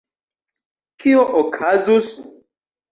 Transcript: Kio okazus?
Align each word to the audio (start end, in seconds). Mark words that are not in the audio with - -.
Kio 1.03 1.21
okazus? 1.43 2.13